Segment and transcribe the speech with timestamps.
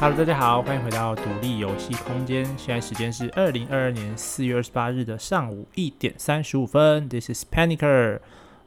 [0.00, 2.42] Hello，大家好，欢迎回到独立游戏空间。
[2.56, 7.06] 现在时间是二零二二年四月二十八日的上午一点三十五分。
[7.06, 8.18] This is Panicer，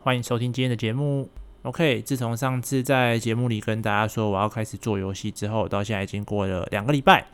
[0.01, 1.27] 欢迎收听今天的节目。
[1.63, 7.25] OK，自从上次在节目里跟大家说我要开始做游戏之后，到现在已经过了两个礼拜。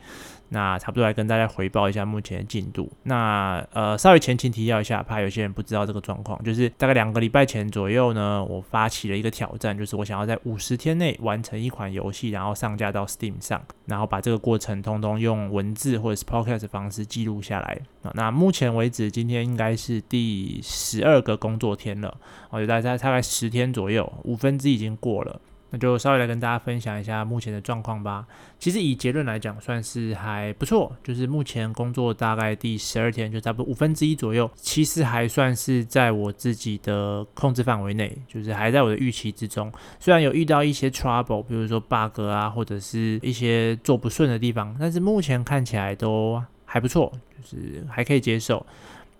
[0.50, 2.90] 那差不多来跟大家回报一下目前的进度。
[3.04, 17.80] 那呃，稍微前情提要一下，怕有些人不知道这个状况，就是大概两个礼拜前左右呢，我发起了一个挑战，就是我想要在五十天内完成一款游戏，然后上架到 Steam 上，然后把这个过程通通用文字或者是 Podcast 的方式记录下来。
[18.14, 22.16] 那目前为止，今天应该是第十二个工作天了，
[22.50, 25.40] 我觉得大概大概十天左右，五分之一已经过了。
[25.70, 28.26] 那就稍微来跟大家分享一下目前的状况吧。
[28.58, 30.94] 其实以结论来讲，算是还不错。
[31.02, 39.72] 就是目前工作大概第十二天，就差不多五分之一左右，其实还算是在我自己的控制范围内，就是还在我的预期之中。
[39.98, 48.66] 虽然有遇到一些 trouble，比如说 bug 啊，或者是一些做不顺的地方，但是目前看起来都还不错，就是还可以接受。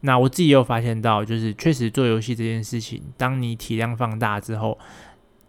[0.02, 4.78] 那我自己也有发现到，就是确实做游戏这件事情，当你体量放大之后，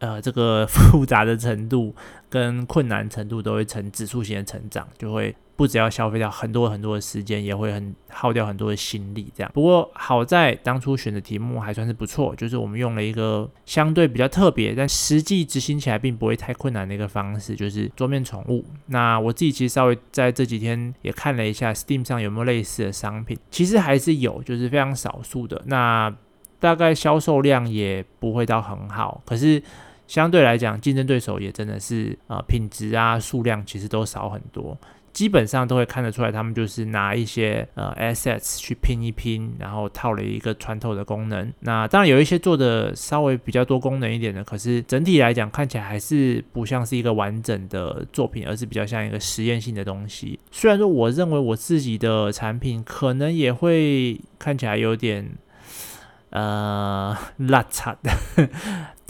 [0.02, 1.96] 呃，这个 复杂的程度
[2.28, 9.32] 跟困难程度都会呈指数型的成长，就会不只要消费掉很多很多的时间，也会很耗掉很多的心力。
[9.36, 18.66] 这样，不过好在当初选的题目还算是不错，就是我们用了一个相对比较特别，但实际执行起来并不会太困难的一个方式，就是桌面宠物。
[18.88, 25.62] 那我自己其实稍微在这几天也看了一下 Steam 上有没有类似的商品，其实还是有，就是非常少数的。
[25.68, 26.12] 那
[26.60, 29.62] 大概销售量也不会到很好，可是。
[30.12, 34.78] 相对来讲，竞争对手也真的是呃品质啊数量其实都少很多，
[35.14, 41.54] 基本上都会看得出来，他们就是拿一些呃 assets 去拼一拼，然后套了一个穿透的功能。
[41.62, 50.38] 那当然有一些做的稍微比较多功能一点的，可是整体来讲看起来还是不像是一个完整的作品，而是比较像一个实验性的东西。
[50.52, 55.38] 虽然说我认为我自己的产品可能也会看起来有点。
[56.34, 57.14] 呃，
[57.44, 58.10] 邋遢的，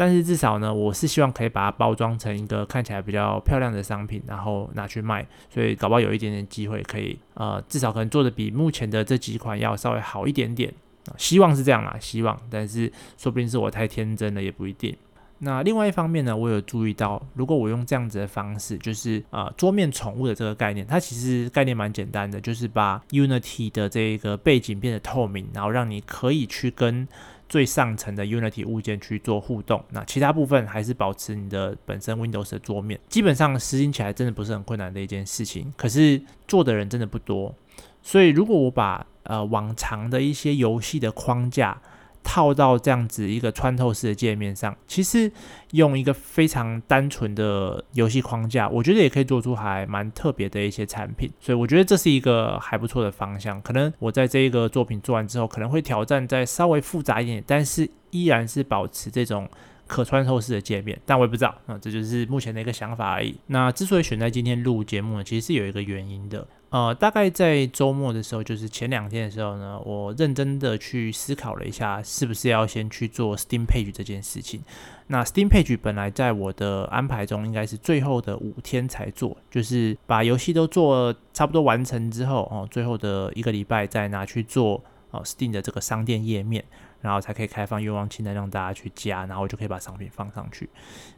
[0.01, 10.73] 但是至少呢，我是希望可以把它包装成一个看起来比较漂亮的商品，然后拿去卖，所以搞不好有一点点机会可以，呃，至少可能做的比目前的这几款要稍微好一点点，
[11.17, 14.97] 希望是这样啦，希望，但是说不定是我太天真了，也不一定。
[15.37, 27.07] 那另外一方面呢，我有注意到，如果我用这样子的方式，就是呃桌面宠物的这个概念，它其实概念蛮简单的，就是把 Unity 的这个背景变得透明，然后让你可以去跟
[27.51, 29.83] 最上层的 Unity 物件去做互动。
[29.89, 35.73] 那其他部分还是保持你的本身 Windows 的桌面，基本上实行起来真的不是很困难的一件事情。
[35.75, 37.53] 可是做的人真的不多，
[38.01, 41.77] 所以如果我把呃往常的一些游戏的框架，
[42.23, 45.31] 套到这样子一个穿透式的界面上，其实
[45.71, 51.29] 用一个非常单纯的游戏框架，我觉得也可以做出还蛮特别的一些产品。
[51.39, 53.61] 所以我觉得这是一个还不错的方向。
[53.61, 59.49] 可能我在这一个作品做完之后，可能会挑战再稍微复杂一点，但是依然是保持这种
[59.87, 60.99] 可穿透式的界面。
[61.05, 63.35] 但我也不知道，那这就是目前的一个想法而已。
[63.47, 66.47] 那之所以选在今天录节目呢，其实是有一个原因的。
[66.71, 74.63] 呃，大概在周末的时候，就是前两天的时候呢，我认真的去思考了一下，是不是要先去做 Steam Page 这件事情。
[75.07, 84.81] 那 Steam Page 本来在我的安排中，应该是最后的五天才做，就是把游戏都做差不多完成之后，哦，最后的一个礼拜再拿去做
[85.11, 86.63] 哦 Steam 的这个商店页面。
[87.01, 90.69] 然后才可以开放愿望清单让大家去加，然后我就可以把商品放上去。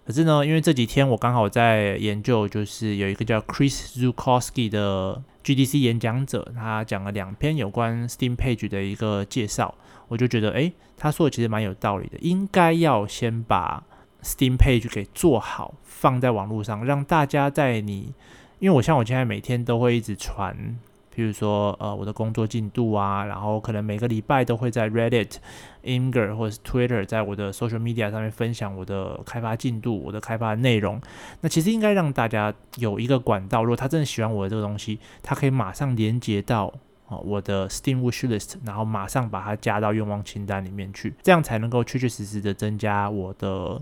[0.05, 9.75] 可是呢，因为这几天我刚好在研究，就是有一个叫 Chris Zukowski 的 GDC 演讲者，他讲了两篇有关 Steam Page 的一个介绍，
[10.07, 13.83] 我就觉得，诶，他说的其实蛮有道理的，应该要先把
[14.23, 18.13] Steam Page 给做好，放在网络上，让大家在你，
[18.59, 20.77] 因为我像我现在每天都会一直传。
[21.15, 25.35] 譬如说，呃，我的工作进度啊，然后可能每个礼拜都会在 Reddit、
[25.83, 30.99] Imgur 或者是 Twitter，在我的 social media 上面分享我的开发进度、我的开发内容。
[31.41, 36.73] 那其实应该让大家有一个管道，如果他真的喜欢我的这个东西，他可以马上连接到
[37.07, 43.79] 啊、我的 Steam Wishlist，然后马上把它加到愿望清单里面去，这样才能够确确实实的增加我的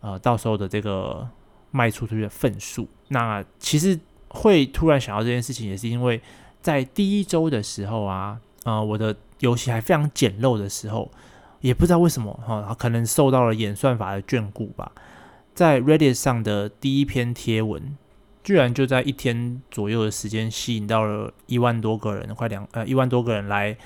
[0.00, 1.26] 呃到时候的这个
[1.70, 2.86] 卖出去的份数。
[3.08, 3.98] 那其实
[4.28, 6.20] 会突然想到这件事情，也是因为。
[6.60, 11.10] 在第一周的时候啊，呃，我的游戏还非常简陋的时候，
[11.60, 14.92] 也不知道为什么哈、哦，可能受到了演算法的眷顾吧，
[15.54, 17.96] 在 Reddit 上的第一篇贴文，
[18.42, 23.76] 居然就在一天左右的时间吸引到了一万多个人，快两呃一万多个人来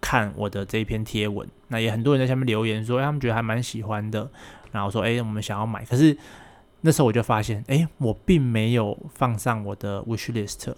[0.00, 1.48] 看我的这一篇贴文。
[1.68, 4.30] 那也很多人在下面留言说，他们觉得还蛮喜欢的，
[4.72, 6.16] 然后说，哎，我们想要买，可是。
[6.80, 10.72] 那时候我就发现，哎，我并没有放上我的 wish list，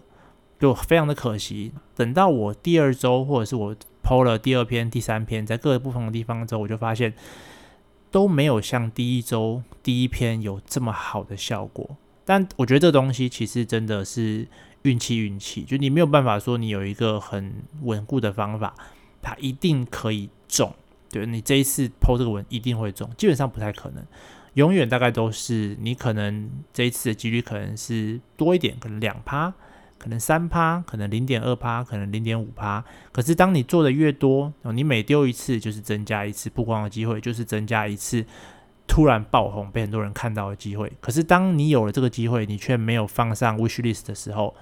[0.60, 1.72] 就非常的可惜。
[1.96, 3.74] 等到我第二周或者是我
[4.04, 7.12] po 了第二篇、第三篇，在各个不同的地方之后，我就发现
[8.10, 11.96] 都没有像第一周第一篇有这么好的效果。
[12.24, 14.46] 但我觉得这东西其实真的是
[14.82, 17.52] 运气，运气就你没有办法说你有一个很
[17.82, 18.74] 稳固的方法，
[19.20, 20.72] 它一定可以中。
[21.10, 24.04] 对，你这一次 po 这个文一定会中，基本上不太可能。
[24.54, 29.52] 永远大概都是你可能这一次的几率可能是多一点，可能两趴，
[30.00, 32.82] 可能三趴，可能零点二趴，可能零点五趴。
[33.12, 38.24] 可是当你做的越多，你每丢一次就是增加一次曝光的机会，就是增加一次
[38.88, 40.90] 突然爆红被很多人看到的机会。
[41.02, 44.54] 可是当你有了这个机会，你却没有放上 wish list 的时候，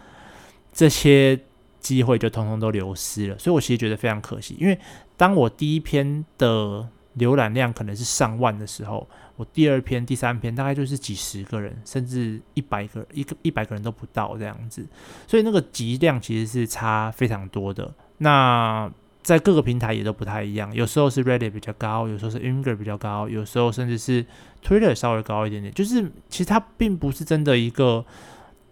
[0.73, 1.38] 这些
[1.79, 3.38] 机会就通通都流失了。
[3.38, 4.76] 所以我其实觉得非常可惜，因为
[5.17, 9.06] 当我第一篇的浏览量可能是上万的时候。
[9.36, 14.84] 我第二篇、第三篇大概就是几十个人，甚至一百个、一个一百个人都不到这样子，
[15.28, 17.94] 所以那个集量其实是差非常多的。
[18.16, 18.90] 那
[19.22, 24.26] 在各个平台也都不太一样，有时候是 Reddit 比较高，有时候是 Imgur 比较高，有时候甚至是
[24.64, 25.72] Twitter 稍微高一点点。
[25.72, 28.04] 就是其实它并不是真的一个，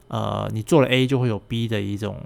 [0.09, 2.21] 呃，你做了 A 就会有 B 的一种。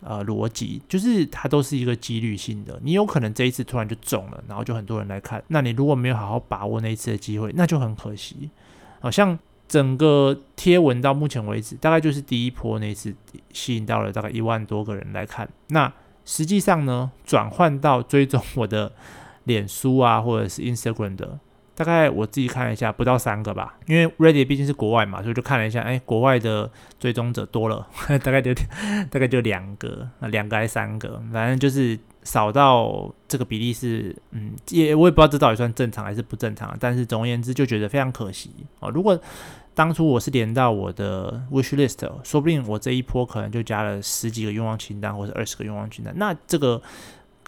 [0.00, 5.42] 呃，逻辑就是它都是一个几率性的，你有可能这一次突然就中了，然后就很多人来看。
[5.48, 8.50] 那你如果没有好好把握那一次的机会，那就很可惜。
[9.00, 13.14] 好像整个贴文到目前为止，大概就是第一波那一次
[13.52, 15.48] 吸引到了大概一万多个人来看。
[15.68, 15.92] 那
[16.24, 18.92] 实际上呢，转换到追踪我的
[19.44, 21.38] 脸书啊，或者是 Instagram 的。
[21.78, 27.86] 大概我自己看了一下，不到三个吧，因为 Reddit 毕竟是国外嘛，所以就看了一下，哎，国外的追踪者多了，
[28.24, 28.52] 大概就
[29.08, 38.90] 大概就两个，两个还三个，反正就是少到这个比例是，嗯，也我也不知道这到底算正常还是不正常，但是总而言之就觉得非常可惜哦。
[38.90, 39.16] 如果
[39.76, 46.82] 当初我是连到我的 Wish List，说不定我这一波可能就加了十几个愿望清单或者二十个愿望清单，那这个。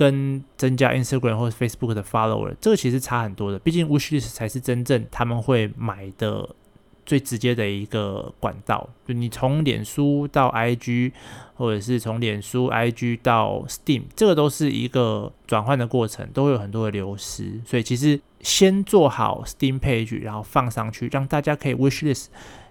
[0.01, 3.59] 跟增加 Instagram 或者 Facebook 的 follower，这个其实差很多的。
[3.59, 6.49] 毕竟 Wishlist 才是真正他们会买的
[7.11, 8.89] 最直接的一个管道。
[9.05, 11.11] 就你从脸书到 IG，
[11.55, 17.61] 或者是从脸书 IG 到 Steam，这个都是一个转换的过程，都会有很多的流失。
[17.67, 22.27] 所以其实先做好 Steam page，然后放上去，让大家可以 Wishlist，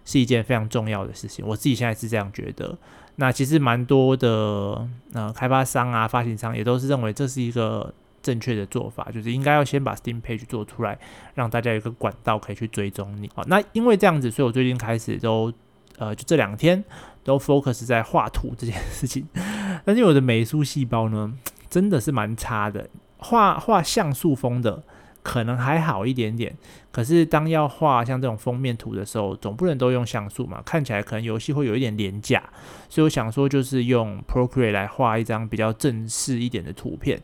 [0.06, 1.46] 是一件非常重要的事情。
[1.46, 2.78] 我自己现在是这样觉得。
[3.18, 10.98] 那其实蛮多的，呃，开发商啊、发行商也都是认为这是一个正确的做法，就是应该要先把 Steam Page 做出来，
[11.36, 13.30] 让大家有一个管道可以去追踪你。
[13.34, 15.52] 好，那因为这样子，所以我最近开始都，
[15.98, 16.84] 呃，就这两天
[17.24, 19.28] 都 focus 在画图这件事情。
[19.86, 21.34] 但是我的美术细胞呢，
[21.70, 24.84] 真的是蛮差的，画画像素风的。
[25.22, 26.56] 可能还好一点点，
[26.92, 32.42] 可是当要画像这种封面图的时候，总不能都用像素嘛，看起来可能游戏会有一点廉价，
[32.88, 37.22] 所以我想说就是用 Procreate 来画一张比较正式一点的图片，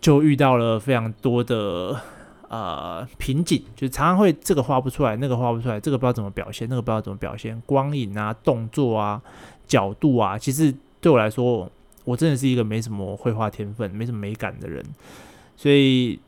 [0.00, 1.98] 就遇到了非常多的
[2.48, 9.20] 呃瓶颈，就常常会这个画不出来，那个画不出来，这个不知道怎么表现，那个不知道怎么表现，光影啊、动作啊、
[9.66, 11.70] 角度啊，其实对我来说，
[12.04, 14.84] 我真的是一个没什么绘画天分、没什么美感的人，
[15.56, 16.20] 所以。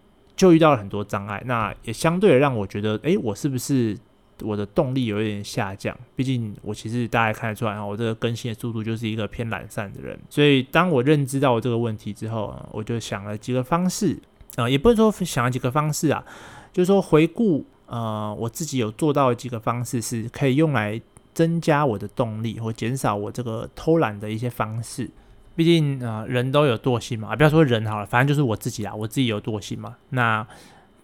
[0.42, 3.96] 就遇到了很多障碍，那也相对的让我觉得，诶，我是不是
[4.40, 5.96] 我的动力有一点下降？
[6.16, 10.18] 毕竟我其实大家看得出来啊，我这个更新的速度就是一个偏懒散的人。
[10.28, 14.18] 所以当我认知到我这个问题之后，我就想了几个方式，
[14.56, 16.24] 啊、也不是说想了几个方式啊，
[16.72, 21.00] 就是说回顾，呃，我自己有做到的几个方式是可以用来
[21.32, 25.08] 增加我的动力或减少我这个偷懒的一些方式。
[25.54, 29.96] 毕竟啊、人都有惰性嘛，啊，不要说人好了，反正就是我自己啦，我自己有惰性嘛。
[30.10, 30.46] 那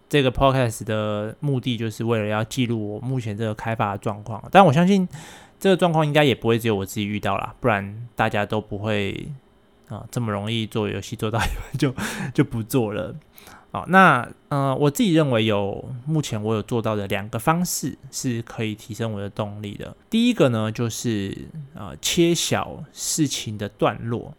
[0.09, 5.07] 这个 podcast 的目的就是为了要记录我目前这个开发的状况，但我相信
[5.61, 9.28] 这个状况应该也不会只有我自己遇到啦，不然大家都不会
[9.88, 11.95] 啊、这么容易做游戏做到一半就
[12.33, 13.14] 就不做了。
[13.71, 19.95] 好，那呃，我自己认为有目前我有做到的两个方式是可以提升我的动力的。
[20.09, 21.37] 第一个呢，就是
[21.75, 24.35] 呃，切小事情的段落。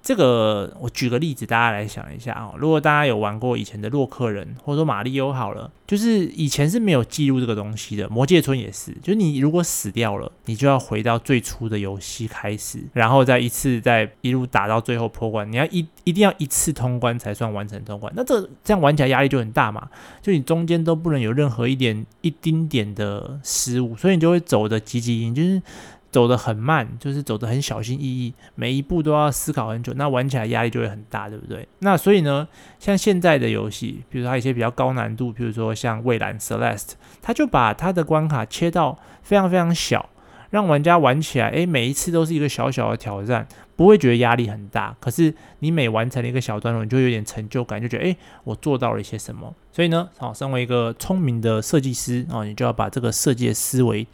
[0.00, 2.52] 这个我举个例子，大家来想一下啊。
[2.56, 8.08] 如果大家有玩过以前的洛克人，或者说马里欧好了，就是以前是没有记录这个东西的。
[8.08, 15.50] 魔界村也是，就是你如果死掉了，你就要回到最初的游戏开始，然后再一次再一路打到最后破关。
[15.50, 18.10] 你要一一定要一次通关才算完成通关。
[18.16, 19.90] 那这这样玩起来压力就很大嘛，
[20.22, 25.60] 就你中间都不能有任何一点一丁点的失误，所以你就会走的急急营，就是。
[26.10, 31.68] 走得很慢，就是走得很小心翼翼，每一步都要思考很久，那玩起来压力就会很大，对不对？
[31.80, 32.48] 那所以呢，
[32.78, 40.08] 像现在的游戏，比如说它一些比较高难度，比如说像蔚蓝 Celeste，它就把它的关卡切到非常非常小，
[40.50, 43.46] 让玩家玩起来，诶，每一次都是一个小小的挑战，
[43.76, 44.96] 不会觉得压力很大。
[44.98, 49.54] 可是你每完成了一个小段落，你就有点成就感，就觉得诶，我做到了一些什么。
[49.70, 54.06] 所以呢，好，身为一个聪明的设计师啊，你就要把这个设计的思维。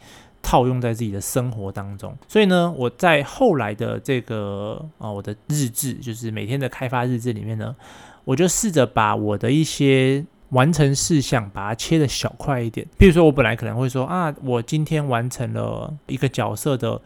[0.47, 7.75] 套用在自己的生活当中，所以呢，我在后来的这个啊，我的日志，就是每天的开发日志里面呢，
[8.23, 12.85] 我就试着把我的一些完成事项，把它切得小块一点。
[12.95, 17.01] 比如说，我本来可能会说啊，我今天完成了一个角色的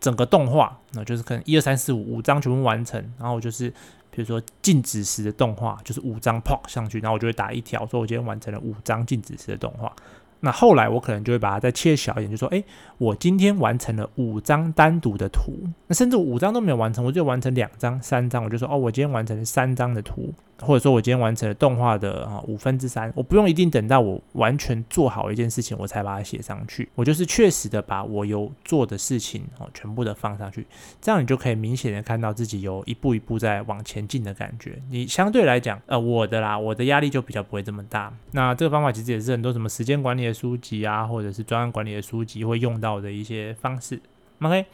[0.00, 3.70] 整个动画，那就是可能一二三四五五张全部完成，然后我就是
[4.10, 9.94] 比如说静止时的动画，就是五张 pop 上去，然后我就会打一条，说我今天完成了五张静止时的动画。
[10.40, 12.62] 那后来我可能就会把它再切小一点，就说，哎，
[12.98, 15.52] 我今天完成了五张单独的图，
[15.86, 20.32] 那甚至五张都没有完成，我就完成两张、三张，我就说，哦，我今天完成了三张的图。
[20.60, 26.88] 或者说，我今天完成了动画的啊五分之三，我不用一定等到我完全做好一件事情，我才把它写上去。
[26.94, 30.66] 我就是确实的把我有做的事情哦全部的放上去，
[31.00, 34.80] 这样你就可以明显的看到自己有一步一步在往前进的感觉。
[34.90, 38.12] 你相对来讲，呃，我的啦，我的压力就比较不会这么大。
[38.32, 44.00] 那这个方法其实也是很多什么时间管理的书籍啊，或者是专案管理的书籍会用到的一些方式。
[44.40, 44.66] OK，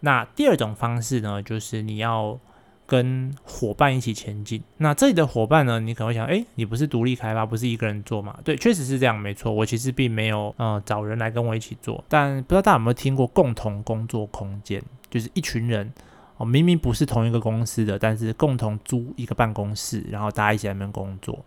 [0.00, 2.38] 那第二种方式呢，就是你要。
[2.88, 4.62] 跟伙伴一起前进。
[4.78, 5.78] 那这里的伙伴呢？
[5.78, 8.34] 你可能会想，诶，你不是独立开发，不是一个人做嘛？
[8.42, 9.52] 对，确实是这样，没错。
[9.52, 12.02] 我其实并没有呃找人来跟我一起做。
[12.08, 14.82] 但不知道大家有没有听过共同工作空间？
[15.10, 15.92] 就是一群人
[16.38, 21.38] 哦，明明不是同一个公司的，但是共同租一个办公室，然后大家一起在那边工作。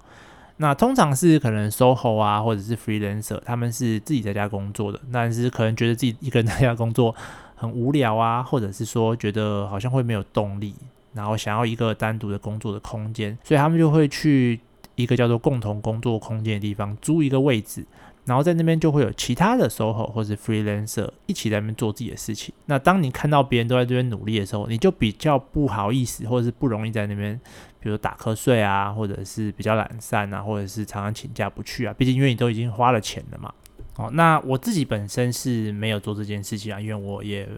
[0.57, 7.15] 那通常是可能 SOHO 啊，或者是 freelancer，他们是自己在家工作的，但是可能觉得自己一个人在家工作
[7.55, 10.75] 很无聊啊，或者是说觉得好像会没有动力。
[11.13, 14.59] 然后想要一个单独的工作的空间，所以他们就会去
[14.95, 17.85] 一个叫做共同工作空间的地方租一个位置，
[18.25, 22.53] 然后在那边就会有其他的 SOHO 或者 freelancer 一起在那边做自己的事情。
[22.67, 27.39] 那当你看到别人都在这边努力的时候，你就比较不好意思，或者是不容易在那边，
[27.79, 31.93] 比如打瞌睡啊，或者是比较懒散啊，或者是常常请假不去啊。
[31.97, 33.51] 毕竟因为你都已经花了钱了嘛。
[33.97, 37.49] 哦，那我自己本身是没有做这件事情啊，因为我也。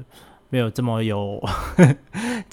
[0.50, 1.44] 没有这么有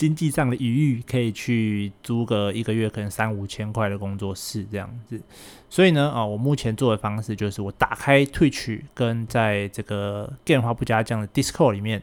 [0.00, 5.20] 经济上的余裕，可以去租个一个月可能三五千块的工作室这样子。
[5.68, 12.02] 所以呢，啊，我目前做的方式就是我打开 Twitch，跟在这个电话不加酱的 Discord 里面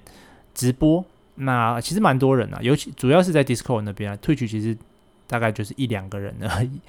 [0.54, 1.04] 直播。
[1.34, 4.78] 那其实蛮多人啊，尤其主要是在 Discord 那边啊，Twitch 其实
[5.26, 6.80] 大概就是一两个人而已。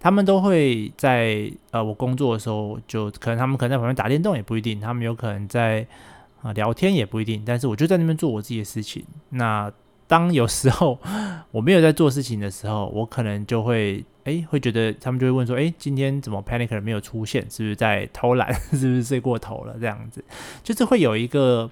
[0.00, 5.86] 他们都会在呃我工作的时候，就可能他们可能在旁边打电动也不一定，他们有可能在。
[6.44, 9.02] 啊，聊天也不一定，但是我就在那边做我自己的事情。
[9.30, 9.72] 那
[10.06, 10.98] 当有时候
[11.50, 17.42] 我没有在做事情的时候，我可能就会诶会觉得他们就会问说，诶，今天怎么 panic 没有出现？
[17.50, 18.52] 是不是在偷懒？
[18.72, 19.76] 是不是睡过头了？
[19.80, 20.22] 这样子，
[20.62, 21.70] 就是会有一个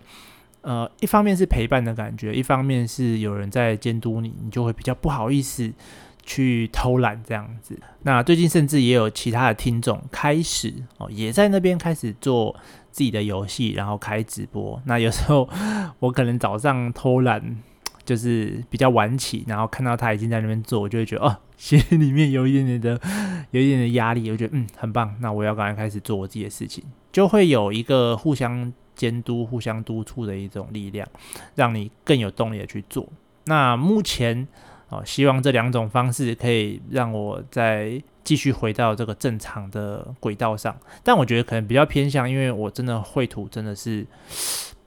[0.63, 5.73] 呃，一方面是陪伴的感觉，一方面是有人在监督你，你就会比较不好意思
[6.23, 7.79] 去偷懒这样子。
[8.03, 12.57] 那最近甚至也有其他的听众开始哦，也在那边开始做。
[12.93, 14.79] 自己的游戏，然后开直播。
[14.85, 15.49] 那有时候
[15.99, 17.57] 我可能早上偷懒，
[18.05, 23.01] 就是比较晚起，然后看到他已经在那边做，我就会觉得哦， 心里面有一点点的，
[23.51, 24.31] 有一点点的压力。
[24.31, 25.15] 我觉得嗯，很棒。
[25.21, 31.09] 那我要赶快开始做我自己的事情，就会有一个互相监督、互相督促的一种力量，
[31.55, 33.09] 让你更有动力的去做。
[33.45, 34.47] 那目前
[34.89, 38.03] 哦，希望这两种方式可以让我在。
[38.25, 44.07] 继续回到这个正常的轨道上，但我觉得可能比较偏向，因为我真的绘图真的是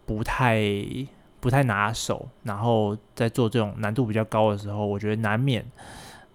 [0.06, 0.64] 不太
[1.40, 5.66] 不太拿手，然后在做这种难度比较高的时候，我觉得难免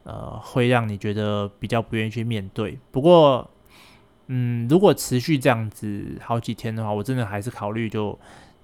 [0.04, 2.78] 呃会让你觉得比较不愿意去面对。
[2.90, 3.50] 不过，
[4.28, 8.16] 嗯，如果持续这样子好几天的话，我真的还是考虑就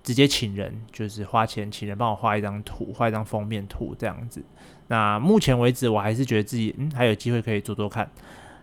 [0.02, 4.44] 直接请人，就是花钱请人帮我画一张图，画一张封面图这样子。
[4.88, 8.08] 那目前为止，我还是觉得自己嗯还有机会可以做做看，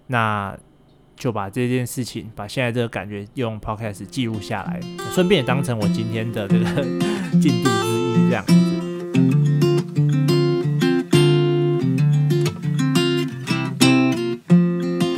[0.08, 0.58] 那
[1.18, 4.80] 就把这件事情，把现在这个感觉用 Podcast 记录下来，
[5.12, 6.66] 顺便也当成我今天的这个
[7.40, 8.46] 进度之一这样。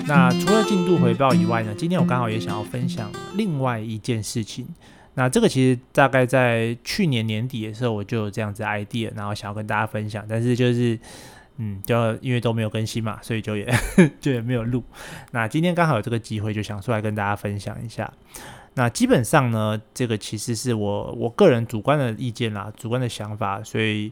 [0.08, 4.68] 那除了进度回报以外呢，今天我刚好也想要分享另外一件事情。
[5.16, 11.00] 那这个其实大概在去年年底的时候，我就有这样子 idea，然后想要跟大家分享，但是就是，
[11.58, 13.74] 嗯，就因为都没有更新嘛，所以就也
[14.20, 14.84] 就也没有录。
[15.32, 18.12] 那今天刚好有这个机会，就想出来跟大家分享一下。
[18.78, 24.12] 那基本上呢，这个其实是我我个人主观的意见啦，主观的想法，所以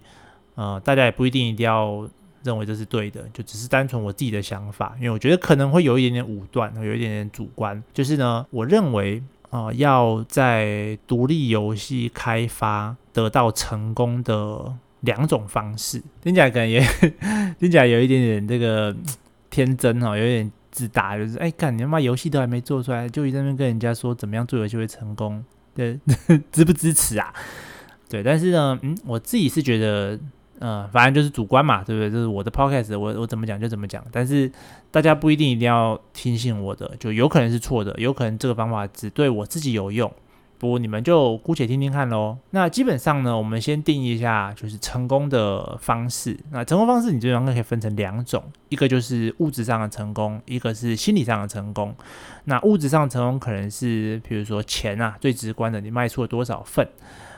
[0.56, 2.08] 呃，大家也不一定一定要
[2.44, 7.84] 认为这是对的，就只是单纯我自己的想法，因为我觉得可能会有一点点武断，有一点点主观。
[7.94, 16.82] 就是呢，我认为啊、要在独立游戏开发得到成功的两种方式，听起来可能也
[17.60, 18.96] 听起来有一点点这个
[19.52, 20.50] 天真哈，有点。
[20.74, 25.42] 自大就是哎，干你他妈游戏都还没做出来，就一在那边跟人家说怎么样做游戏会成功，
[25.76, 25.98] 对，
[26.52, 27.32] 支不支持啊？
[28.10, 30.20] 对，但是呢，嗯，我自己是觉得，
[30.60, 32.10] 呃，反正就是主观嘛，对不对？
[32.10, 34.04] 就是我的 podcast，我我怎么讲就怎么讲。
[34.12, 34.52] 但是
[34.92, 40.12] 大家不一定一定要听信我的，就有可能是错的，有可能这个方法只对我自己有用。
[40.64, 42.38] 不，你们就姑且听听看喽。
[42.52, 46.40] 那基本上呢，我们先定义一下，就是成功的方式。
[46.52, 51.94] 那成功方式，你最主要可以分成两种，一个就是物质上的成功，一个是心理上的成功。
[52.46, 56.88] 那物质上的成功可能是，比如说钱啊，最直观的，你卖出了多少份。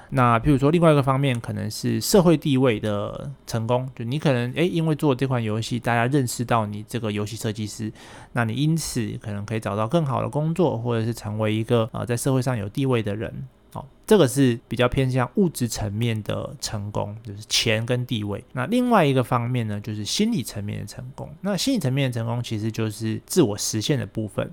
[0.09, 7.91] 那譬如说，另外一个方面可能是社会地位的成功，就你可能诶，因为做这款游戏，大家认识到你这个游戏设计师，
[8.33, 13.33] 那你因此可能可以找到更好的工作，或者是成为一个啊、呃、在社会上有地位的人。
[13.73, 18.41] 哦，这个是比较偏向物质层面的成功，就是钱跟地位。
[18.53, 21.29] 那另外一个方面呢，就是心理层面的成功。
[21.41, 24.49] 那心理层面的成功其实就是自我实现的部分。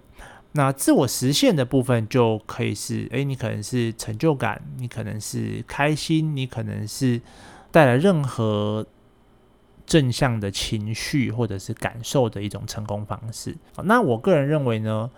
[0.52, 7.21] 那自我实现的部分就可以是，诶，你可能是成就感，你可能是开心，你可能是
[7.71, 8.87] 带来任何
[9.87, 13.56] 正向的情绪或者是感受的一种成功方式。
[13.85, 15.11] 那我个人认为呢，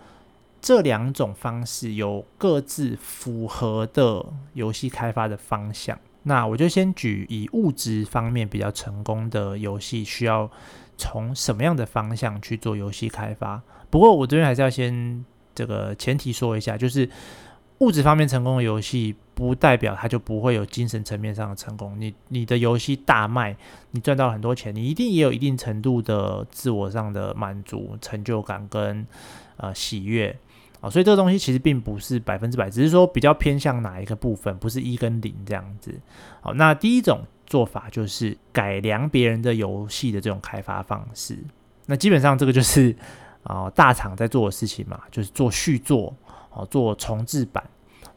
[0.61, 5.99] 这两种方式有各自符合的游戏开发的方向。
[6.23, 10.49] 那我就先举以物质方面比较成功的游戏，需要
[10.97, 13.61] 从什么样的方向去做游戏开发？
[13.95, 15.23] 不过我这边还是要先
[15.53, 17.09] 这个前提说一下，就是
[17.77, 21.95] 物质方面成功的游戏，不代表它就不会有精神层面上的成功。
[21.97, 23.55] 你你的游戏大卖，
[23.91, 29.07] 你赚到很多钱，你一定也有一定程度的自我上的满足、成就感跟
[29.55, 30.37] 呃喜悦
[30.81, 30.89] 啊。
[30.89, 35.97] 所以这个东西其实并不是百分之百，只是说比较偏向哪一个部分，不是一跟零这样子。
[36.41, 41.37] 好，那第一种做法就是改良别人的游戏的这种开发方式。
[41.85, 42.93] 那基本上这个就是。
[43.45, 46.11] 啊，大厂在做的事情嘛，就是做续作，
[46.51, 47.63] 哦，做重制版，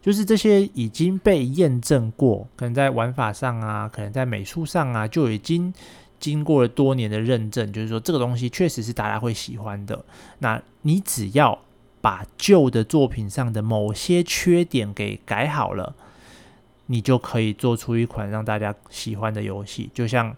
[0.00, 5.72] 就是这些已经被验证过，可能在玩法上啊，可能在美术上啊，就已经
[6.18, 10.02] 经过了多年的认证，就是说这个东西确实是大家会喜欢的。
[10.38, 11.58] 那你只要
[12.00, 15.94] 把旧的作品上的某些缺点给改好了，
[16.86, 20.34] 你就可以做出一款让大家喜欢的游戏，就像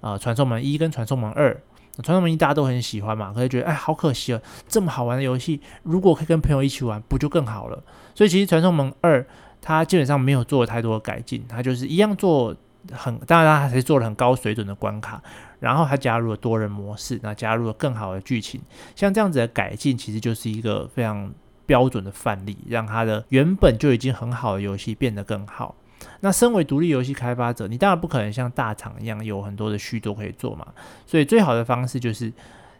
[0.00, 1.60] 呃，传送门一跟传送门二。
[2.02, 7.82] 传送门一大家都很喜欢嘛，可是觉得哎，好可惜哦，这么好玩的游戏，如果可以跟朋友一起玩，不就更好了？
[8.14, 9.24] 所以其实传送门二
[9.60, 12.54] 它基本上没有做太多的改进，它就是一样做
[12.92, 15.22] 很，当然它还是做了很高水准的关卡，
[15.58, 18.60] 然后它加入了多人模式，那加入了更好的剧情，
[18.96, 21.30] 像这样子的改进，其实就是一个非常
[21.66, 25.74] 标准的范例，让它的原本就已经很好的游戏变得更好。
[26.20, 30.66] 那身为独立游戏开发者，你当然不可能像大厂一样有很多的续作可以做嘛。
[31.06, 32.32] 所以最好的方式就是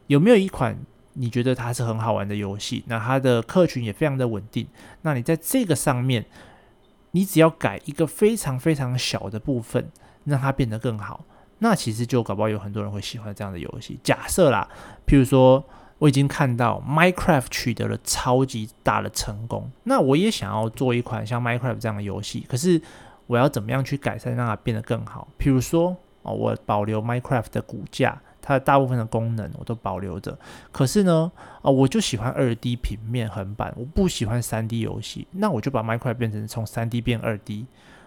[0.06, 0.76] 有没有一款
[1.14, 4.66] 你觉得它是很好玩的游戏，那它的客群也非常的稳定。
[5.02, 6.24] 那你在这个上面，
[7.10, 9.90] 你只要改一个非常非常小的部分，
[10.24, 11.24] 让它变得更好，
[11.58, 13.98] 那其实就搞不好有很多人会喜欢这样的游戏。
[14.04, 14.68] 假设啦，
[15.04, 15.64] 譬如说
[15.98, 22.80] 我已经看到 Minecraft 取得了超级大的成功，那我也想要做一款像 Minecraft 这样的游戏，可是。
[23.30, 25.28] 我要怎么样去改善，让它变得更好？
[25.38, 30.36] 譬如说，哦，我保留 Minecraft 的骨架，它的大部分的功能我都保留着。
[30.72, 31.30] 可是呢，
[31.62, 35.28] 哦，我就喜欢二 D 平面横版，我不喜欢三 D 游戏。
[35.30, 37.66] 那我就把 Minecraft 变成从三 D 变二 D。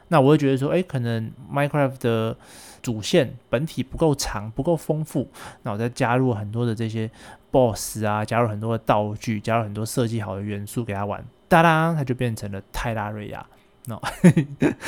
[0.10, 2.36] 那我会觉得说，诶，可能 Minecraft 的
[2.82, 5.30] 主线本体不够长，不够丰富。
[5.62, 7.10] 那我再加入很多的这些
[7.50, 13.46] BOSS 啊，加入很多的道具，加入很多设计好的元素给它玩，哒哒，它就变成了泰拉瑞亚。
[13.86, 14.00] No，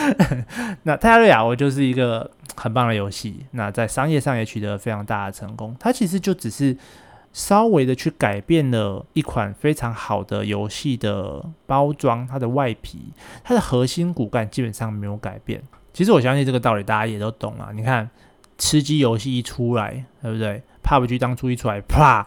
[0.84, 5.76] 那泰拉瑞亚我就是一个很棒的游戏，那在商业上也取得了非常大的成功。
[5.78, 6.78] 它其实就只是
[7.34, 13.12] 稍微的去改变了一款非常好的游戏的包装，它的外皮，
[13.44, 15.62] 它的核心骨干基本上没有改变。
[15.92, 17.72] 其实我相信这个道理大家也都懂了。
[17.74, 18.10] 你看
[18.58, 22.26] 吃鸡游戏一出来，对不对？PUBG 当初一出来，啪，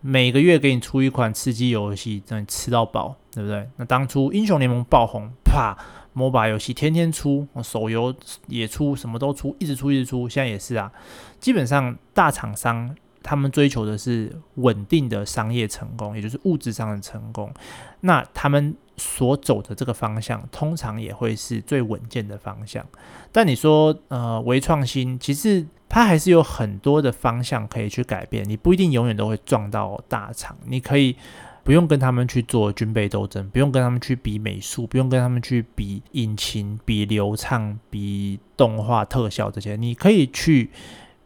[0.00, 3.68] 每个月给你出一款吃鸡游戏，让你吃到饱，对不对？
[3.78, 5.76] 那当初英雄联盟爆红，啪。
[6.14, 8.14] MOBA 游戏天天出，手游
[8.46, 10.28] 也出，什么都出，一直出一直出。
[10.28, 10.92] 现在也是啊，
[11.40, 17.52] 基本上大厂商他们追求的是稳定的商业成功，也就是物质上的成功。
[18.00, 22.84] 那他们所走的这个方向，通常也会是最稳健的方向。
[23.32, 28.48] 但你说，呃，微创新，其实它还是有很多的方向可以去改变。
[28.48, 31.16] 你不一定永远都会撞到大厂，你可以
[31.64, 40.70] 不用跟他们去做军备斗争，不用跟他们去比美术，不用跟他们去比引擎、比流畅、比动画特效这些，你可以去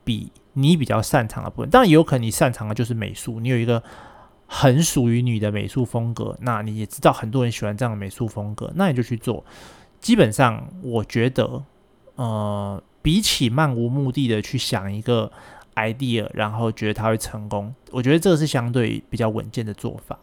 [0.04, 1.68] 比你比较擅长的部分。
[1.68, 3.82] 当然，也有可能你擅长的就是美术，你有一个。
[4.50, 9.44] 很属于你的美术风格，那你也知道很多人喜欢这样的美术风格，那你就去做。
[10.00, 11.62] 基本上，我觉得，
[12.14, 15.30] 呃，比起漫无目的的去想一个
[15.74, 20.18] idea，然后觉得它会成功，我觉得这个是相对比较稳健的做法。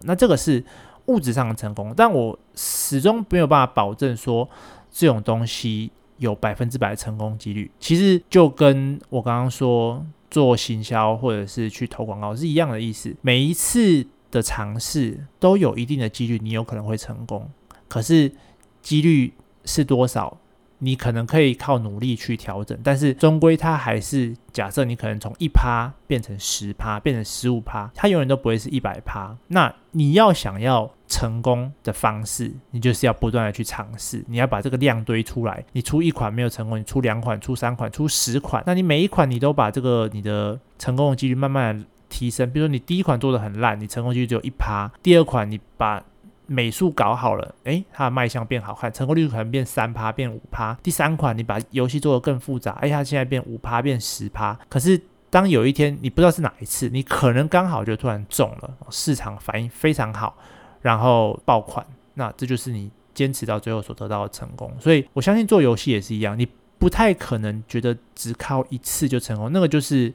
[0.00, 0.64] 那这个是
[1.06, 4.48] 物质上的成功，但我始终没有办法保证说
[4.90, 7.70] 这种东西有百分之百的成功几率。
[7.78, 10.04] 其实就跟我刚刚说。
[10.32, 13.14] 做行销或者是去投广告是一样的意思。
[13.20, 17.50] 每一次的尝试都有一定的几率，你有可能会成功。
[17.86, 18.32] 可是
[18.80, 19.34] 几率
[19.66, 20.38] 是多少？
[20.84, 29.36] 你可能可以靠努力去调整，但是终归它还是假设你可能从一趴变成十趴，变成十五趴，它永远都不会是一百趴。
[29.46, 35.64] 那你要想要成功的方式，你就是要不断的去尝试，你要把这个量堆出来。
[35.70, 42.50] 你出一款没有成功，你出两款、出三款、出十款，那你每一款你都把这个你的成功的几率慢慢的提升。
[42.50, 46.02] 比如说你第一款做的很烂，你成功几率只有一趴；第二款你把
[46.46, 50.74] 美术搞好了，诶，它的卖相变好看，成功率可能变三趴，变五趴。
[50.82, 54.58] 第三款你把游戏做得更复杂，诶，它现在变五趴，变十趴。
[54.68, 55.00] 可是
[55.30, 60.36] 当有一天你不知道是哪一次，你可能刚好就突然中了，市场反应非常好，
[60.80, 64.70] 然后爆款，那这就是你坚持到最后所得到的成功。
[64.80, 66.46] 所以我相信做游戏也是一样，你
[66.78, 70.12] 不太可能觉得只靠一次就成功，那个就是。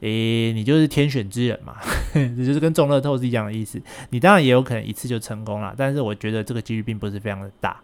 [0.00, 1.76] 诶，你就是天选之人嘛，
[2.12, 3.80] 这就是跟中乐透是一样的意思。
[4.10, 7.80] 你当然也有可能一次就成功了，但是我觉得这个几率并不是非常的大。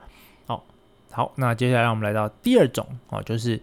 [0.46, 0.60] 哦，
[1.10, 3.60] 好，那接下来让我们来到第二种哦，就是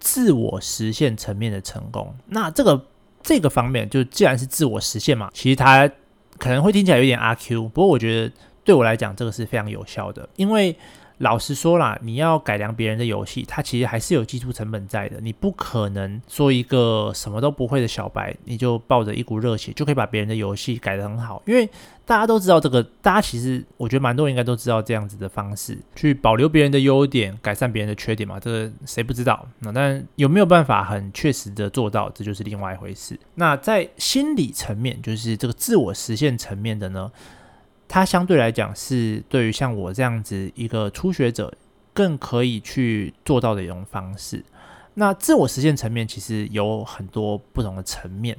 [0.00, 2.12] 自我实现层面的成功。
[2.26, 2.86] 那这个
[3.22, 5.88] 这个方面，就既然是自我实现嘛，其实它
[6.38, 8.34] 可能会听起来有点阿 Q，不过我觉得
[8.64, 10.76] 对我来讲，这个是非常有效的，因为。
[11.22, 15.20] 老实说啦，你要改良别人的游戏，它其实还是有技术成本在的。
[15.20, 21.40] 你不可能说一个什么都不会的小白，你就抱着一股热血就可以把别人的游戏改得很好。
[21.46, 21.68] 因为
[22.04, 28.40] 大家都知道这个，大家其实我觉得蛮多人应该都知道这样子的方式去保留别人的优点，改善别人的缺点嘛。
[28.40, 29.46] 这个谁不知道？
[29.60, 33.16] 那但有没有办法很确实的做到，这就是另外一回事。
[33.36, 37.12] 那在心理层面，就是这个自我实现层面的呢？
[37.92, 41.52] 它相对来讲是对于像我这样子一个初学者
[41.92, 44.42] 更可以去做到的一种方式。
[44.94, 48.38] 那自我实现层面其实有很多不同的层面，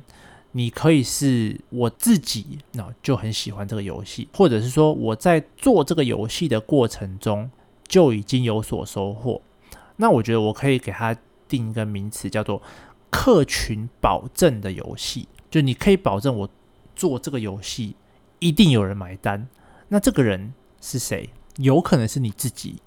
[0.54, 7.52] 你可以是我自己，那就很喜欢这个游戏，或者是说我在做这个游戏的过程中
[7.88, 9.40] 就已经有所收获。
[9.98, 11.16] 那我觉得我可以给它
[11.48, 12.60] 定一个名词，叫做
[13.12, 16.50] 客群保证的游戏，就你可以保证我
[16.96, 17.96] 做这个游戏。
[18.44, 19.48] 一定有人买单，
[19.88, 21.30] 那这个人是谁？
[21.58, 22.82] 有可能是你自己，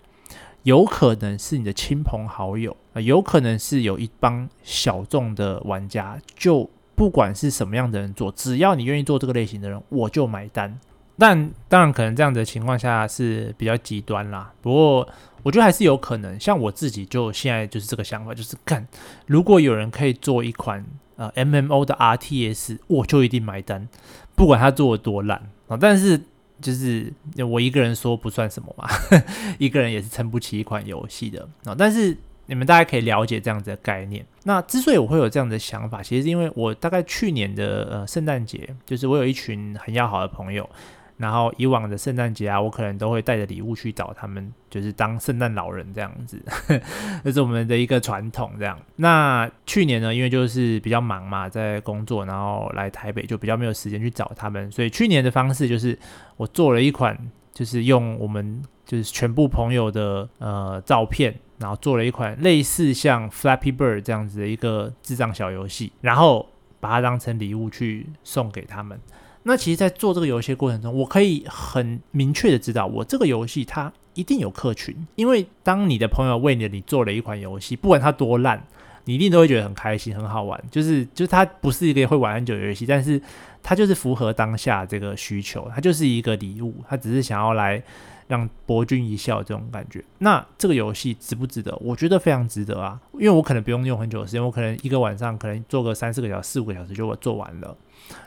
[0.64, 6.20] 有可能是你的亲朋好友，啊，有可能是有一帮小众的玩家。
[6.36, 10.78] 就不管是什么样的人做，只要你愿意做这个类型的人，我就买单。
[11.18, 14.52] 但当然，可能这样的情况下是比较极端啦。
[14.60, 15.08] 不过，
[15.42, 16.38] 我觉得还是有可能。
[16.38, 18.86] 像我自己，就现在就是这个想法，就是看
[19.26, 20.84] 如果有人可以做一款
[21.16, 23.88] 呃 MMO 的 RTS，我就一定买单。
[24.34, 26.20] 不管他做的多烂啊，但是
[26.60, 27.12] 就是
[27.50, 28.88] 我一个人说不算什么嘛，
[29.58, 31.74] 一个人也是撑不起一款游戏的啊。
[31.76, 34.24] 但是你们大家可以了解这样子的概念。
[34.44, 40.68] 那之所以我会有这样的想法，其实是因为我大概去年的呃圣诞节，就是我有一群很要好的朋友。
[41.16, 46.38] 然后以往的圣诞节啊，我可能都会带着礼物去找他们，就是当圣诞老人这样子，
[47.24, 48.52] 这是我们的一个传统。
[48.58, 55.98] 这样，那去年呢，因为就是比较忙嘛，在工作，然后来台北就比较没有时间去找他们，所以去年的方式就是
[56.36, 57.16] 我做了一款，
[57.52, 66.46] 就是用我们就是全部朋友的呃照片，然后做了一款类似像 Flappy Bird 这样子的一个智障小游戏，然后
[66.78, 69.00] 把它当成礼物去送给他们。
[69.48, 78.60] 那其实，在做这个游戏过程中，我可以很明确的知道，我这个游戏它一定有客群，因为当你的朋友为了你做了一款游戏，不管它多烂，
[79.04, 80.60] 你一定都会觉得很开心、很好玩。
[80.68, 83.22] 就是，就是它不是一个会玩很久的游戏，但是
[83.62, 87.80] 它就是符合当下这个需求，它就是一个礼物，它只是想要来
[88.26, 90.02] 让博君一笑这种感觉。
[90.18, 91.72] 那这个游戏值不值得？
[91.80, 97.76] 我觉得非常值得啊，因为我可能不用用很久的时间，我可能一个晚上可能做个三四个小时、四五个小时就做完了。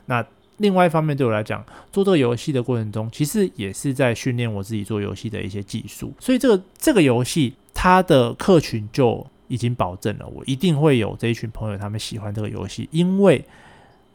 [0.05, 0.25] 那
[0.59, 6.13] 另外一方面，对我来讲，做这个游戏的过程中，其实也是在训练我自己做游戏的一些技术。
[6.19, 13.43] 所以这个这个游戏它的客群就已经保证了，我一定会有这一群朋友，他们喜欢这个游戏，因为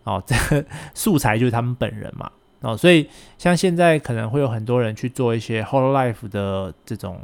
[0.04, 2.30] 哦，这个素材就是他们本人嘛。
[2.61, 7.20] 哦，所以像现在可能会有很多人去做一些 Hololive 的这种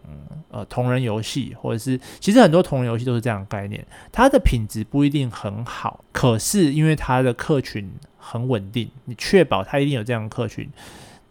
[0.51, 10.69] 呃同人游戏，或者是其实很多同人游戏都是这样的概念，它的品质不一定很好，可是因为它的客群很稳定，你确保它一定有这样的客群，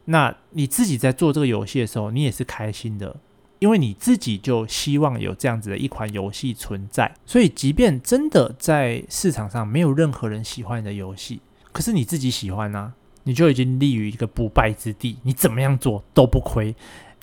[0.05, 3.15] 那你自己在做这个游戏的时候，你也是开心的，
[3.59, 11.39] 因为你自己就希望有这样子的一款游戏存在，所以即便真的在市场上没有任何人喜欢你的游戏，
[11.71, 12.93] 可是你自己喜欢啊。
[13.23, 16.73] 你就已经立于一个不败之地，你怎么样做都不亏，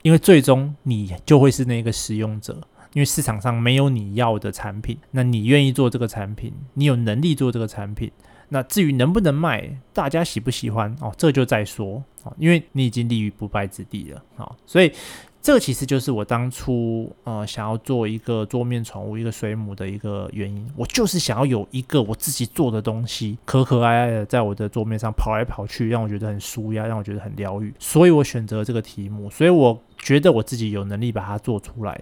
[0.03, 2.61] 因为最终你就会是那个使用者，
[2.93, 8.13] 因为市场上没有你要的产品，那你愿意做这个产品，你有能力做这个产品，
[8.49, 14.93] 那至于能不能卖，大家喜不喜欢哦，这就再说哦，因为你已经立于不败之地了啊，所以。
[15.43, 20.69] 这个其实就是我当初呃想要做一个桌面宠物、一个水母的一个原因。
[20.75, 27.73] 我就是想要有一个我自己做的东西，可可爱爱的在我的桌面上跑来跑去，让我觉得很舒压，让我觉得很疗愈。
[27.79, 32.01] 所以我选择这个题目，所以我觉得我自己有能力把它做出来。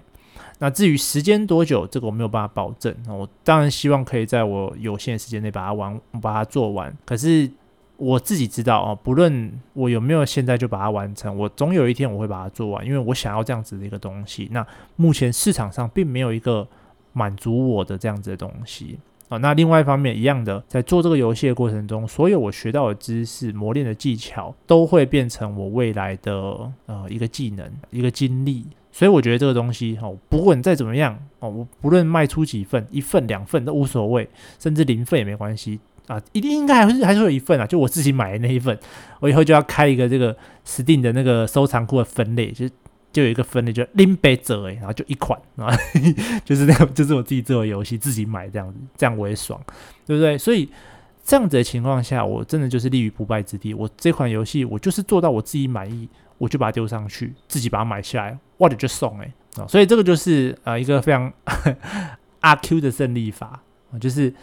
[0.59, 2.95] 那至于时间多久，这个我没有办法保证。
[3.09, 6.97] 我当然希望可以在我有限的时间内把它完，把它做完。
[7.05, 7.51] 可是。
[7.97, 14.49] 我自己知道哦，不论我有没有现在就把它完成，我总有一天我会把它做完，因为我想要这样子的一个东西。
[14.51, 16.67] 那目前市场上并没有一个
[17.12, 19.38] 满足我的这样子的东西啊。
[19.38, 26.33] 那另外一方面，一样的，在做这个游戏的过程中，所有我学到的知识、磨练的技巧，都会变成我未来的
[26.87, 28.67] 呃一个技能、一个经历。
[28.94, 34.28] 所以我觉得这个东西哦，不管再怎么样哦，我不论卖出几份，一份两份都无所谓，
[34.61, 35.80] 甚至零份也没关系。
[36.07, 38.78] 啊，一定应该还是还是有一份啊，就我自己买的那一份，
[39.18, 42.68] 我以后就要开一个这个 Steam 的那个收藏库的分类，就
[43.11, 45.74] 就有一个分类，就林北者哎，然后就一款啊，
[46.44, 49.61] 就是那个就是我自己做的游戏，自己买这样子，这样我也爽，
[50.07, 50.38] 对不对？
[50.38, 50.68] 所以
[51.24, 53.74] 这样子的情况下，我真的就是立于不败之地。
[53.74, 61.33] 我这款游戏，我就是做到我自己满意，我就把它丢上去，自己把它买下来，我就送哎啊，所以这个就是呃一个非常
[62.40, 63.62] 阿 Q 的胜利法
[63.93, 64.35] 啊，就是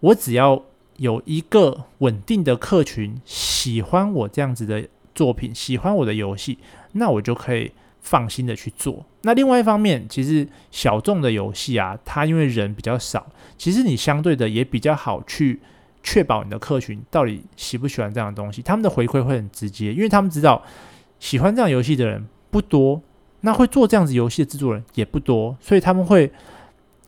[0.00, 0.62] 我只要。
[0.98, 6.56] 有一个稳定的客群喜欢我这样子的作品，喜欢我的游戏，
[6.92, 9.04] 那我就可以放心的去做。
[9.20, 13.26] 那另外一方面，其实小众的游戏啊，它因为人比较少，
[13.58, 15.60] 其实你相对的也比较好去
[16.02, 18.62] 确保你的客群到底喜不喜欢这样的东西。
[18.62, 20.64] 他们的回馈会很直接，因为他们知道
[21.20, 23.02] 喜欢这样游戏的人不多，
[23.46, 26.32] 那会做这样子游戏的制作人也不多，所以他们会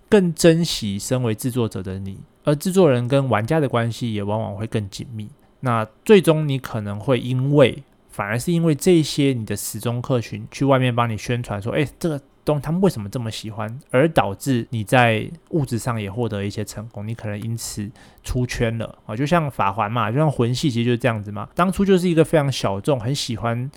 [0.08, 2.16] 更珍惜身为制作者的你。
[2.44, 5.28] 而制作人跟玩家的关系也往往会更紧密。
[5.60, 17.90] 那最终你可能会因为，反而是因为这些你的死忠客群去外面帮你宣传说，哎，这个东他们为什么这么喜欢，而导致你在物质上也获得一些成功，你可能因此
[18.22, 19.16] 出圈了啊。
[19.16, 21.48] 就像法环嘛，就像魂系，其实就是这样子嘛。
[21.56, 23.68] 当初就是一个非常小众、很喜欢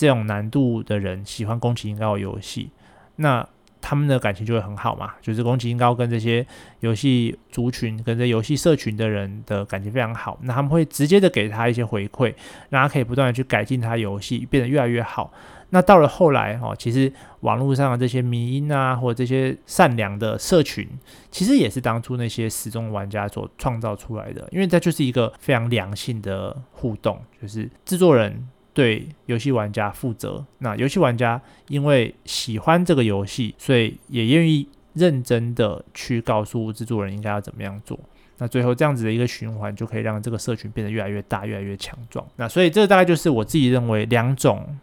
[0.00, 2.70] 这种难度的人，喜欢宫崎英高的游戏。
[3.16, 3.46] 那
[3.82, 6.46] 他们的感情就会很好嘛，就是宫崎英高跟这些
[6.78, 12.32] 游戏族群、跟这游戏社群的人的感情非常好，那他们会直接的给他一些回馈，
[12.70, 15.30] 让他可以不断的去改进他游戏，变得越来越好。
[15.68, 20.88] 那到了后来哦，其实网络上的这些迷因啊，或者这些善良的社群，
[21.30, 28.48] 其实也是当初那些时钟玩家所创造出来的，因为这就是一个非常良性的互动，就是制作人。
[28.72, 37.98] 对游戏玩家负责，那游戏玩家因为喜欢这个游戏，所以也愿意认真的去告诉制作人应该要怎么样做。
[38.38, 42.26] 那最后这样子的一个循环，就可以让这个社群变得越来越大，越来越强壮。
[42.36, 44.78] 那所以这大概就是我自己认为两种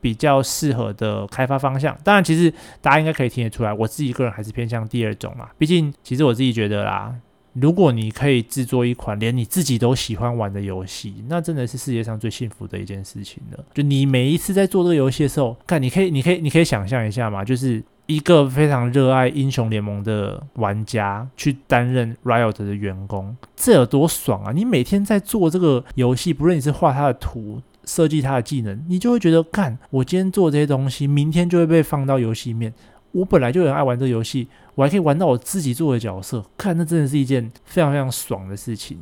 [0.00, 1.96] 比较适合的开发方向。
[2.02, 5.48] 当然，其实大家应该可以听得出来，我自己个人还是偏向第二种嘛。
[5.56, 7.14] 毕竟，其实我自己觉得啦。
[7.60, 13.64] 如果你可以制作一款连你自己都喜欢玩的游戏，那真的是世界上最幸福的一件事情了。
[13.74, 24.52] 就你每一次在做这个游戏的时候，看你可以，你可以，你可以想象一下嘛，就是一个非常热爱英雄联盟的玩家去担任 Riot 的员工，这有多爽啊！
[24.52, 32.72] 你每天在做这个游戏，不论你是画他的图、设计他的技能，你就会觉得，干，我今天做这些东西，明天就会被放到游戏里面。
[33.12, 38.98] 我本来就很爱玩这个游戏，我还可以玩到我自己做的角色，看那真的是一件非常非常爽的事情。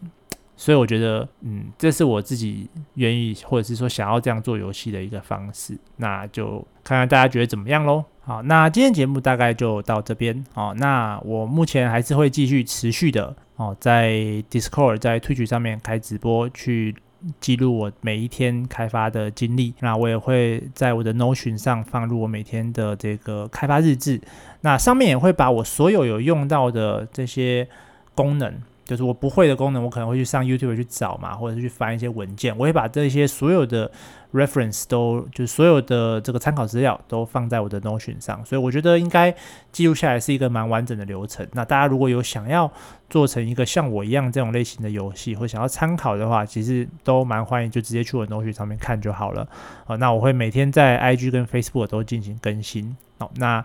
[0.58, 5.76] 所以我觉得，嗯，这是我自己愿意或者是说想要这样做游戏的一个方式。
[5.96, 8.02] 那就看看大家觉得怎么样喽。
[8.22, 10.44] 好，那今天节目大概就到这边。
[10.54, 14.14] 好，那我目前还是会继续持续的哦，在
[14.50, 16.96] Discord 在 Twitch 上面开直播去。
[17.40, 24.20] 记录我每一天开发的经历，那我也会在我的 Notion 上放入我每天的这个开发日志，
[24.60, 27.68] 那上面也会把我所有有用到的这些
[28.14, 28.54] 功能。
[28.86, 32.56] 就是我不会的功能，我可能会去上 YouTube 去找嘛，或者是去翻一些文件。
[32.56, 33.90] 我会把这些所有的
[34.32, 38.42] reference 都，就是所有的这个参考资料都放在我的 Notion 上。
[38.46, 39.34] 所以我觉得应该
[39.72, 41.44] 记录下来是一个蛮完整的流程。
[41.52, 42.72] 那大家如果有想要
[43.10, 49.46] 做成一个像我一样这种类型的游戏，或想要参考的话，其实都蛮欢迎，就直接去我的 Notion 上面看就好了。
[49.84, 52.96] 好，那我会每天在 IG 跟 Facebook 都进行更新。
[53.18, 53.64] 好，那。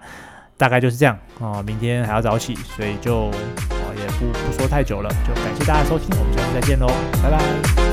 [0.57, 3.31] 大概就是这样哦，明天还要早起，所以就
[3.95, 6.87] 也不不说太久了，就感谢大家收听，我们下次再见喽，
[7.21, 7.90] 拜拜。